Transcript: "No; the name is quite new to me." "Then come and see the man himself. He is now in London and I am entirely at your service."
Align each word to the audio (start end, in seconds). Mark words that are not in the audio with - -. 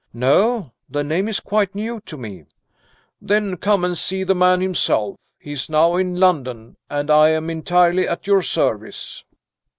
"No; 0.13 0.71
the 0.89 1.03
name 1.03 1.27
is 1.27 1.39
quite 1.39 1.75
new 1.75 1.99
to 2.07 2.17
me." 2.17 2.45
"Then 3.21 3.55
come 3.57 3.85
and 3.85 3.95
see 3.95 4.23
the 4.23 4.33
man 4.33 4.59
himself. 4.59 5.15
He 5.37 5.51
is 5.51 5.69
now 5.69 5.95
in 5.95 6.15
London 6.15 6.75
and 6.89 7.11
I 7.11 7.29
am 7.29 7.51
entirely 7.51 8.07
at 8.07 8.25
your 8.25 8.41
service." 8.41 9.23